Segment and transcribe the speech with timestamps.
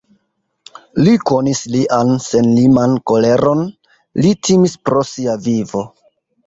[1.07, 3.65] Li konis lian senliman koleron,
[4.25, 5.91] li timis pro sia vivo.